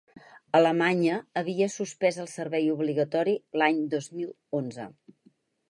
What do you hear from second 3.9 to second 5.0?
dos mil onze.